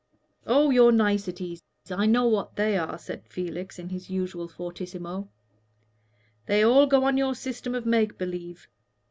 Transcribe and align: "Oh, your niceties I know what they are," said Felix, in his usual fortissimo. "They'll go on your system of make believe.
"Oh, 0.47 0.71
your 0.71 0.91
niceties 0.91 1.61
I 1.91 2.07
know 2.07 2.25
what 2.25 2.55
they 2.55 2.75
are," 2.75 2.97
said 2.97 3.27
Felix, 3.27 3.77
in 3.77 3.89
his 3.89 4.09
usual 4.09 4.47
fortissimo. 4.47 5.29
"They'll 6.47 6.87
go 6.87 7.03
on 7.03 7.17
your 7.19 7.35
system 7.35 7.75
of 7.75 7.85
make 7.85 8.17
believe. 8.17 8.67